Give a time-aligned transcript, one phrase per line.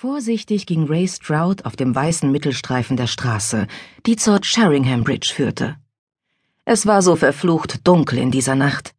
[0.00, 3.66] Vorsichtig ging Ray Stroud auf dem weißen Mittelstreifen der Straße,
[4.06, 5.76] die zur Sheringham Bridge führte.
[6.64, 8.94] Es war so verflucht dunkel in dieser Nacht.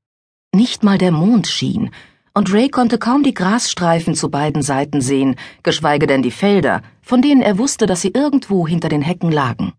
[0.54, 1.90] Nicht mal der Mond schien,
[2.36, 7.24] und Ray konnte kaum die Grasstreifen zu beiden Seiten sehen, geschweige denn die Felder, von
[7.24, 9.74] denen er wusste, dass sie irgendwo hinter den Hecken lagen.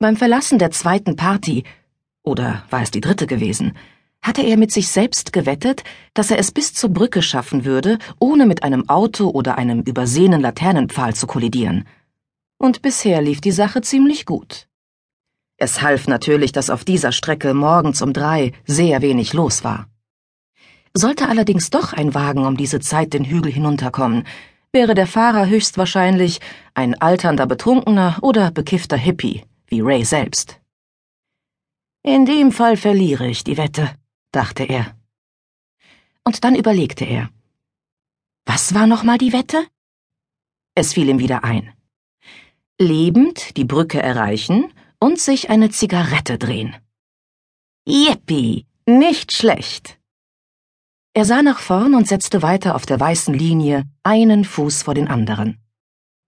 [0.00, 1.62] Beim Verlassen der zweiten Party,
[2.24, 3.76] oder war es die dritte gewesen,
[4.22, 5.82] hatte er mit sich selbst gewettet,
[6.14, 10.40] dass er es bis zur Brücke schaffen würde, ohne mit einem Auto oder einem übersehenen
[10.40, 11.86] Laternenpfahl zu kollidieren.
[12.58, 14.68] Und bisher lief die Sache ziemlich gut.
[15.56, 19.88] Es half natürlich, dass auf dieser Strecke morgens um drei sehr wenig los war.
[20.94, 24.24] Sollte allerdings doch ein Wagen um diese Zeit den Hügel hinunterkommen,
[24.72, 26.40] wäre der Fahrer höchstwahrscheinlich
[26.74, 30.60] ein alternder Betrunkener oder bekiffter Hippie, wie Ray selbst.
[32.02, 33.90] In dem Fall verliere ich die Wette,
[34.32, 34.96] dachte er.
[36.24, 37.30] Und dann überlegte er.
[38.46, 39.66] Was war nochmal die Wette?
[40.74, 41.72] Es fiel ihm wieder ein.
[42.78, 46.76] Lebend die Brücke erreichen und sich eine Zigarette drehen.
[47.86, 49.98] Yippie, nicht schlecht.
[51.12, 55.08] Er sah nach vorn und setzte weiter auf der weißen Linie einen Fuß vor den
[55.08, 55.58] anderen.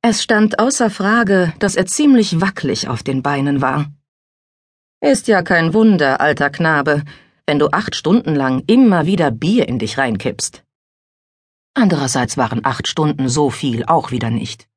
[0.03, 3.93] Es stand außer Frage, dass er ziemlich wackelig auf den Beinen war.
[5.01, 7.05] Ist ja kein Wunder, alter Knabe,
[7.47, 10.65] wenn du acht Stunden lang immer wieder Bier in dich reinkippst.
[11.75, 14.69] Andererseits waren acht Stunden so viel auch wieder nicht.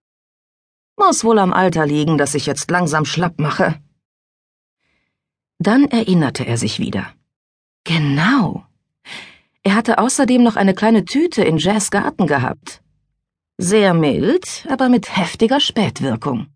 [0.98, 3.82] Muss wohl am Alter liegen, dass ich jetzt langsam schlapp mache.
[5.60, 7.14] Dann erinnerte er sich wieder.
[7.84, 8.66] Genau.
[9.64, 12.82] Er hatte außerdem noch eine kleine Tüte in Jazz Garten gehabt.
[13.58, 16.48] Sehr mild, aber mit heftiger Spätwirkung.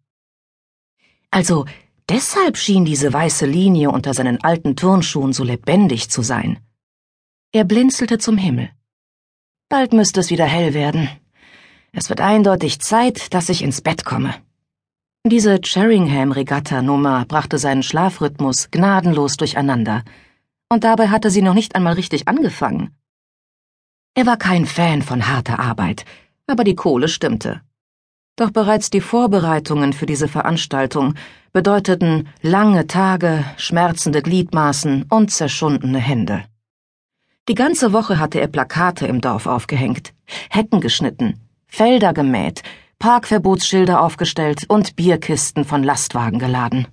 [1.31, 1.65] Also,
[2.09, 6.59] Deshalb schien diese weiße Linie unter seinen alten Turnschuhen so lebendig zu sein.
[7.51, 8.71] Er blinzelte zum Himmel.
[9.69, 11.07] Bald müsste es wieder hell werden.
[11.91, 14.33] Es wird eindeutig Zeit, dass ich ins Bett komme.
[15.23, 20.03] Diese Cheringham-Regatta-Nummer brachte seinen Schlafrhythmus gnadenlos durcheinander.
[20.67, 22.95] Und dabei hatte sie noch nicht einmal richtig angefangen.
[24.15, 26.05] Er war kein Fan von harter Arbeit,
[26.47, 27.61] aber die Kohle stimmte.
[28.39, 31.15] Doch bereits die Vorbereitungen für diese Veranstaltung
[31.51, 36.45] bedeuteten lange Tage, schmerzende Gliedmaßen und zerschundene Hände.
[37.49, 40.13] Die ganze Woche hatte er Plakate im Dorf aufgehängt,
[40.49, 42.63] Hecken geschnitten, Felder gemäht,
[42.97, 46.87] Parkverbotsschilder aufgestellt und Bierkisten von Lastwagen geladen.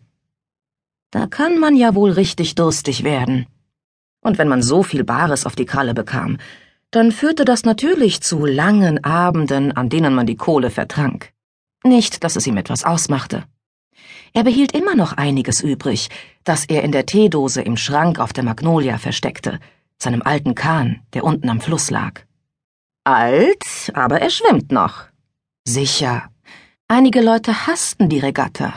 [1.13, 3.47] Da kann man ja wohl richtig durstig werden.
[4.21, 6.39] Und wenn man so viel Bares auf die Kralle bekam,
[6.91, 11.36] dann führte das natürlich zu langen Abenden, an denen man die Kohle vertrank.
[11.87, 13.45] Nicht, dass es ihm etwas ausmachte.
[14.33, 16.09] Er behielt immer noch einiges übrig,
[16.43, 19.61] das er in der Teedose im Schrank auf der Magnolia versteckte,
[19.97, 22.23] seinem alten Kahn, der unten am Fluss lag.
[23.05, 25.05] Alt, aber er schwimmt noch.
[25.65, 26.29] Sicher.
[26.89, 28.75] Einige Leute hassten die Regatta.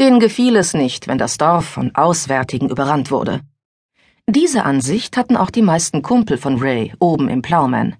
[0.00, 3.40] Denen gefiel es nicht, wenn das Dorf von Auswärtigen überrannt wurde.
[4.26, 7.94] Diese Ansicht hatten auch die meisten Kumpel von Ray oben im Plowman.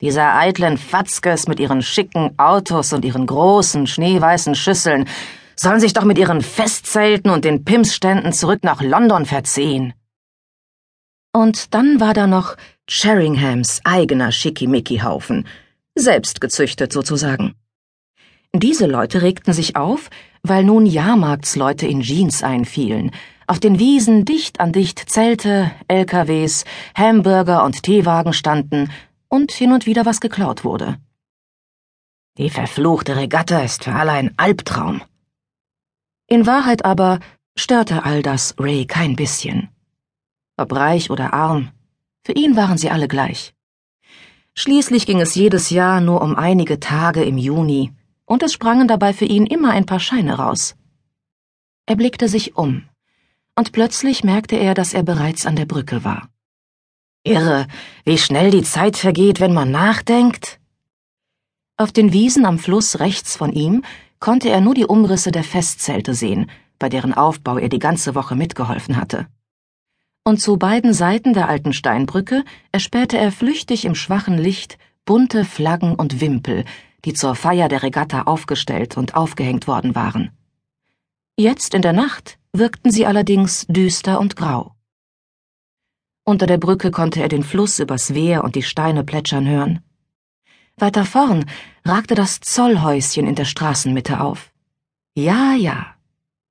[0.00, 5.08] Diese eitlen Fatzkes mit ihren schicken Autos und ihren großen, schneeweißen Schüsseln
[5.56, 9.94] sollen sich doch mit ihren Festzelten und den Pimsständen zurück nach London verziehen.
[11.32, 12.56] Und dann war da noch
[12.88, 15.46] Sheringhams eigener Schickimicki-Haufen,
[15.94, 17.54] selbst gezüchtet sozusagen.
[18.52, 20.10] Diese Leute regten sich auf,
[20.42, 23.10] weil nun Jahrmarktsleute in Jeans einfielen,
[23.46, 28.90] auf den Wiesen dicht an dicht Zelte, LKWs, Hamburger und Teewagen standen
[29.34, 30.96] und hin und wieder was geklaut wurde.
[32.38, 35.02] Die verfluchte Regatta ist für alle ein Albtraum.
[36.26, 37.18] In Wahrheit aber
[37.56, 39.68] störte all das Ray kein bisschen.
[40.56, 41.62] Ob reich oder arm,
[42.24, 43.54] für ihn waren sie alle gleich.
[44.54, 47.92] Schließlich ging es jedes Jahr nur um einige Tage im Juni,
[48.24, 50.76] und es sprangen dabei für ihn immer ein paar Scheine raus.
[51.86, 52.84] Er blickte sich um,
[53.56, 56.28] und plötzlich merkte er, dass er bereits an der Brücke war.
[57.24, 57.66] Irre,
[58.04, 60.60] wie schnell die Zeit vergeht, wenn man nachdenkt.
[61.78, 63.82] Auf den Wiesen am Fluss rechts von ihm
[64.20, 68.36] konnte er nur die Umrisse der Festzelte sehen, bei deren Aufbau er die ganze Woche
[68.36, 69.26] mitgeholfen hatte.
[70.22, 74.76] Und zu beiden Seiten der alten Steinbrücke erspähte er flüchtig im schwachen Licht
[75.06, 76.64] bunte Flaggen und Wimpel,
[77.06, 80.30] die zur Feier der Regatta aufgestellt und aufgehängt worden waren.
[81.36, 84.73] Jetzt in der Nacht wirkten sie allerdings düster und grau.
[86.24, 89.80] Unter der Brücke konnte er den Fluss übers Wehr und die Steine plätschern hören.
[90.76, 91.44] Weiter vorn
[91.84, 94.50] ragte das Zollhäuschen in der Straßenmitte auf.
[95.14, 95.94] Ja, ja,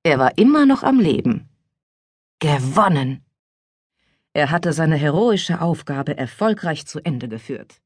[0.04, 1.48] er war immer noch am Leben.
[2.38, 3.24] Gewonnen!
[4.32, 7.80] Er hatte seine heroische Aufgabe erfolgreich zu Ende geführt.